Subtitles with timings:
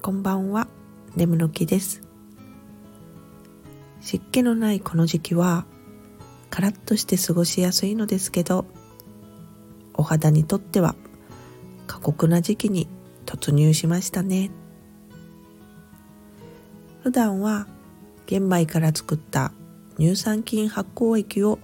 [0.00, 0.68] こんばんは。
[1.16, 2.02] レムの木です。
[4.00, 5.66] 湿気のないこの時期は
[6.50, 8.64] カラッとして過ごしやすいのですけど
[9.94, 10.94] お肌にとっては
[11.88, 12.86] 過酷な時期に
[13.26, 14.52] 突入しましたね。
[17.02, 17.66] 普段は
[18.26, 19.52] 玄米から作った
[19.98, 21.56] 乳酸菌発酵液を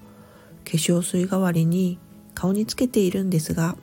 [0.64, 2.00] 化粧水代わりに
[2.34, 3.76] 顔につけているんですが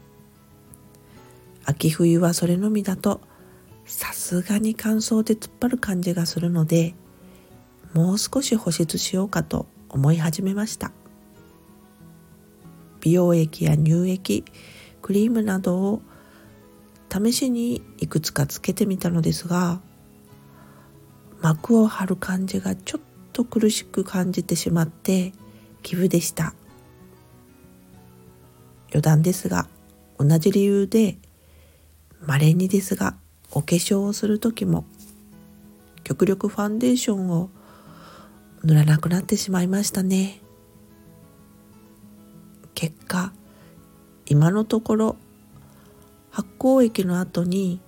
[1.63, 3.21] 秋冬はそれのみだと
[3.91, 6.95] さすがに乾燥で突っ張る感じがするので
[7.93, 10.93] もう少し保湿しようかと思い始めました。
[13.01, 14.45] 美容液や乳液
[15.01, 16.01] クリームなどを
[17.11, 19.81] 試しにいくつかつけてみたのですが
[21.41, 23.01] 膜を張る感じがちょっ
[23.33, 25.33] と苦しく感じてしまって
[25.83, 26.53] 寄付でした。
[28.91, 29.67] 余談ですが
[30.17, 31.17] 同じ理由で
[32.26, 33.17] 稀にですが
[33.52, 34.85] お化粧をする時も
[36.04, 37.49] 極力ファンデーションを
[38.63, 40.40] 塗らなくなってしまいましたね。
[42.76, 43.34] 結果
[44.26, 45.16] 今のところ
[46.29, 47.82] 発酵液の後に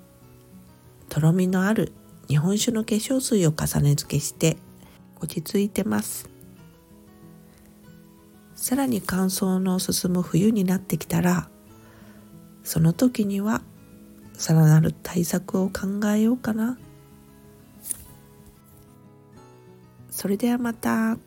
[1.09, 1.93] とろみのある
[2.27, 4.57] 日本酒の化粧水を重ね付けして
[5.21, 6.29] 落ち着いてます。
[8.55, 11.49] さらに乾燥の進む冬になってきたら
[12.63, 13.61] その時には
[14.43, 16.77] さらなる対策を考えようかな
[20.09, 21.17] それではまた。